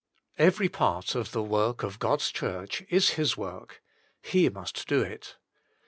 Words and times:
Every 0.39 0.67
part 0.67 1.13
of 1.13 1.31
the 1.31 1.43
work 1.43 1.83
of 1.83 1.99
God 1.99 2.21
s 2.21 2.31
Church 2.31 2.81
is 2.89 3.09
His 3.11 3.37
work. 3.37 3.83
He 4.23 4.49
must 4.49 4.87
do 4.87 5.01
it. 5.03 5.37